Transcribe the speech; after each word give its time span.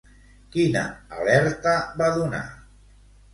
Quina 0.53 0.81
alerta 1.17 1.75
va 2.01 2.09
donar? 2.17 2.41